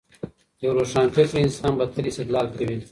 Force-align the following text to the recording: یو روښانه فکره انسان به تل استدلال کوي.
یو 0.63 0.71
روښانه 0.77 1.11
فکره 1.17 1.37
انسان 1.45 1.71
به 1.77 1.85
تل 1.93 2.05
استدلال 2.09 2.47
کوي. 2.55 2.77